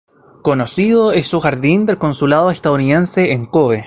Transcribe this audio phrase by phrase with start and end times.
[0.41, 3.79] Conocido es su jardín del consulado estadounidense en Kōbe.